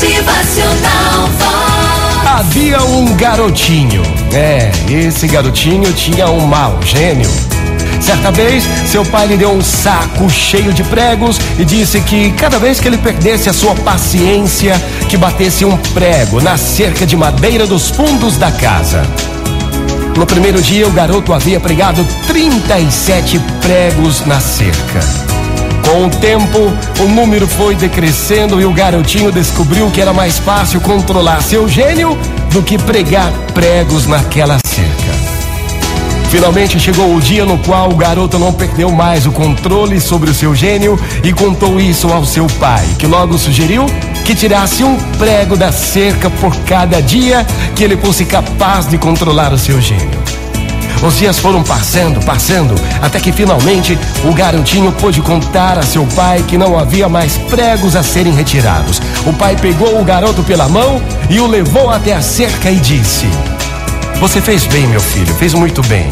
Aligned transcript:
Motivacional 0.00 1.26
Vox. 1.38 2.26
Havia 2.26 2.82
um 2.84 3.14
garotinho. 3.16 4.02
É, 4.32 4.70
esse 4.90 5.26
garotinho 5.26 5.92
tinha 5.92 6.26
um 6.30 6.40
mau 6.46 6.80
gênio. 6.80 7.30
Certa 8.00 8.30
vez, 8.30 8.66
seu 8.86 9.04
pai 9.04 9.26
lhe 9.26 9.36
deu 9.36 9.50
um 9.50 9.60
saco 9.60 10.30
cheio 10.30 10.72
de 10.72 10.82
pregos 10.84 11.38
e 11.58 11.66
disse 11.66 12.00
que 12.00 12.32
cada 12.32 12.58
vez 12.58 12.80
que 12.80 12.88
ele 12.88 12.96
perdesse 12.96 13.50
a 13.50 13.52
sua 13.52 13.74
paciência, 13.74 14.80
que 15.10 15.18
batesse 15.18 15.66
um 15.66 15.76
prego 15.92 16.40
na 16.40 16.56
cerca 16.56 17.04
de 17.04 17.14
madeira 17.14 17.66
dos 17.66 17.90
fundos 17.90 18.38
da 18.38 18.50
casa. 18.50 19.02
No 20.16 20.24
primeiro 20.24 20.62
dia, 20.62 20.88
o 20.88 20.92
garoto 20.92 21.34
havia 21.34 21.60
pregado 21.60 22.06
37 22.26 23.38
pregos 23.60 24.24
na 24.24 24.40
cerca. 24.40 25.29
Com 25.84 26.06
o 26.06 26.10
tempo, 26.10 26.58
o 27.00 27.08
número 27.08 27.46
foi 27.46 27.74
decrescendo 27.74 28.60
e 28.60 28.64
o 28.64 28.72
garotinho 28.72 29.32
descobriu 29.32 29.90
que 29.90 30.00
era 30.00 30.12
mais 30.12 30.38
fácil 30.38 30.80
controlar 30.80 31.42
seu 31.42 31.68
gênio 31.68 32.16
do 32.50 32.62
que 32.62 32.78
pregar 32.78 33.32
pregos 33.54 34.06
naquela 34.06 34.58
cerca. 34.64 35.30
Finalmente 36.30 36.78
chegou 36.78 37.12
o 37.12 37.20
dia 37.20 37.44
no 37.44 37.58
qual 37.58 37.90
o 37.90 37.96
garoto 37.96 38.38
não 38.38 38.52
perdeu 38.52 38.88
mais 38.92 39.26
o 39.26 39.32
controle 39.32 40.00
sobre 40.00 40.30
o 40.30 40.34
seu 40.34 40.54
gênio 40.54 40.98
e 41.24 41.32
contou 41.32 41.80
isso 41.80 42.06
ao 42.12 42.24
seu 42.24 42.46
pai, 42.46 42.86
que 42.98 43.06
logo 43.06 43.36
sugeriu 43.36 43.86
que 44.24 44.32
tirasse 44.32 44.84
um 44.84 44.96
prego 45.18 45.56
da 45.56 45.72
cerca 45.72 46.30
por 46.30 46.54
cada 46.58 47.02
dia 47.02 47.44
que 47.74 47.82
ele 47.82 47.96
fosse 47.96 48.24
capaz 48.24 48.86
de 48.86 48.96
controlar 48.96 49.52
o 49.52 49.58
seu 49.58 49.80
gênio. 49.80 50.19
Os 51.02 51.16
dias 51.16 51.38
foram 51.38 51.62
passando, 51.62 52.20
passando, 52.24 52.74
até 53.00 53.18
que 53.18 53.32
finalmente 53.32 53.98
o 54.22 54.34
garotinho 54.34 54.92
pôde 54.92 55.22
contar 55.22 55.78
a 55.78 55.82
seu 55.82 56.04
pai 56.14 56.44
que 56.46 56.58
não 56.58 56.78
havia 56.78 57.08
mais 57.08 57.38
pregos 57.38 57.96
a 57.96 58.02
serem 58.02 58.34
retirados. 58.34 59.00
O 59.26 59.32
pai 59.32 59.56
pegou 59.56 59.98
o 59.98 60.04
garoto 60.04 60.42
pela 60.42 60.68
mão 60.68 61.00
e 61.30 61.40
o 61.40 61.46
levou 61.46 61.88
até 61.88 62.14
a 62.14 62.20
cerca 62.20 62.70
e 62.70 62.76
disse: 62.76 63.26
Você 64.20 64.42
fez 64.42 64.66
bem, 64.66 64.86
meu 64.88 65.00
filho, 65.00 65.34
fez 65.36 65.54
muito 65.54 65.80
bem. 65.84 66.06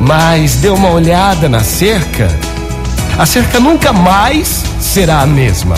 Mas 0.00 0.56
deu 0.56 0.74
uma 0.74 0.90
olhada 0.90 1.48
na 1.48 1.60
cerca. 1.60 2.28
A 3.16 3.24
cerca 3.24 3.60
nunca 3.60 3.92
mais 3.92 4.64
será 4.80 5.20
a 5.20 5.26
mesma. 5.26 5.76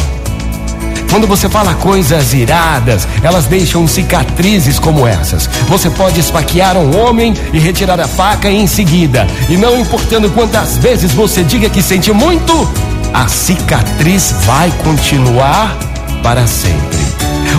Quando 1.11 1.27
você 1.27 1.49
fala 1.49 1.75
coisas 1.75 2.35
iradas, 2.35 3.09
elas 3.23 3.47
deixam 3.47 3.87
cicatrizes 3.87 4.79
como 4.79 5.07
essas. 5.07 5.49
Você 5.69 5.89
pode 5.91 6.21
esfaquear 6.21 6.77
um 6.77 6.99
homem 6.99 7.35
e 7.53 7.59
retirar 7.59 7.99
a 8.01 8.07
faca 8.07 8.51
em 8.51 8.67
seguida. 8.67 9.27
E 9.49 9.57
não 9.57 9.79
importando 9.79 10.31
quantas 10.31 10.77
vezes 10.77 11.13
você 11.13 11.43
diga 11.43 11.69
que 11.71 11.83
sente 11.83 12.13
muito, 12.13 12.71
a 13.13 13.27
cicatriz 13.27 14.35
vai 14.45 14.71
continuar 14.85 15.77
para 16.23 16.47
sempre. 16.47 16.99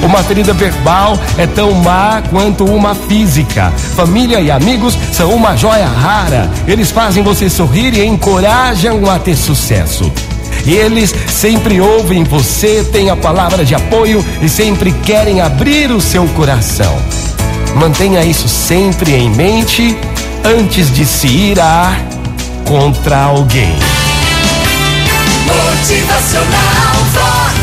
Uma 0.03 0.23
ferida 0.23 0.53
verbal 0.53 1.19
é 1.38 1.47
tão 1.47 1.73
má 1.73 2.22
quanto 2.30 2.63
uma 2.66 2.94
física. 2.94 3.72
Família 3.95 4.39
e 4.39 4.52
amigos 4.52 4.97
são 5.11 5.34
uma 5.34 5.56
joia 5.58 5.88
rara. 5.88 6.50
Eles 6.67 6.91
fazem 6.91 7.23
você 7.23 7.50
sorrir 7.50 7.94
e 7.94 8.06
encorajam 8.06 9.09
a 9.09 9.19
ter 9.19 9.36
sucesso. 9.36 10.11
Eles 10.72 11.16
sempre 11.28 11.81
ouvem 11.81 12.23
você, 12.23 12.84
têm 12.92 13.09
a 13.09 13.16
palavra 13.16 13.66
de 13.66 13.73
apoio 13.73 14.23
e 14.39 14.48
sempre 14.48 14.92
querem 15.03 15.42
abrir 15.42 15.92
o 15.92 16.00
seu 16.00 16.28
coração. 16.30 16.95
Mantenha 17.75 18.23
isso 18.23 18.48
sempre 18.48 19.16
em 19.16 19.31
mente 19.31 19.97
antes 20.45 20.94
de 20.94 21.06
se 21.06 21.28
irar 21.28 22.00
contra 22.66 23.17
alguém. 23.17 23.73
Motivacional 25.47 26.95
Vox. 27.14 27.59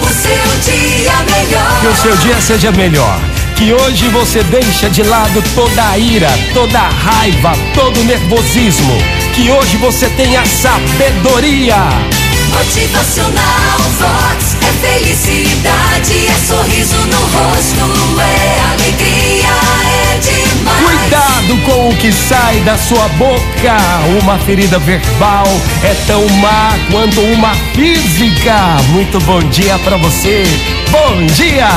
O 0.00 0.08
seu 0.14 0.72
dia 0.72 1.12
melhor. 1.24 1.80
Que 1.80 1.86
o 1.88 1.96
seu 1.96 2.16
dia 2.18 2.40
seja 2.40 2.70
melhor. 2.70 3.18
Que 3.56 3.72
hoje 3.72 4.08
você 4.08 4.44
deixa 4.44 4.88
de 4.88 5.02
lado 5.02 5.42
toda 5.56 5.90
a 5.90 5.98
ira, 5.98 6.30
toda 6.52 6.78
a 6.78 6.88
raiva, 6.88 7.52
todo 7.74 8.00
o 8.00 8.04
nervosismo. 8.04 8.96
Que 9.34 9.50
hoje 9.50 9.76
você 9.76 10.08
tenha 10.10 10.44
sabedoria. 10.44 12.13
Motivacional 12.54 13.78
Vox. 13.98 14.56
É 14.62 14.72
felicidade, 14.86 16.26
é 16.28 16.38
sorriso 16.46 16.96
no 17.06 17.18
rosto, 17.18 18.20
é 18.20 18.72
alegria, 18.72 19.48
é 19.84 20.18
demais. 20.18 21.00
Cuidado 21.00 21.56
com 21.64 21.88
o 21.88 21.96
que 21.96 22.12
sai 22.12 22.60
da 22.60 22.78
sua 22.78 23.08
boca. 23.08 23.76
Uma 24.22 24.38
ferida 24.38 24.78
verbal 24.78 25.46
é 25.82 25.94
tão 26.06 26.24
má 26.38 26.72
quanto 26.92 27.20
uma 27.20 27.54
física. 27.74 28.76
Muito 28.90 29.18
bom 29.24 29.40
dia 29.50 29.76
pra 29.80 29.96
você. 29.96 30.44
Bom 30.90 31.26
dia. 31.26 31.68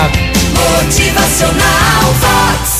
Motivacional 0.53 2.13
Vox. 2.21 2.76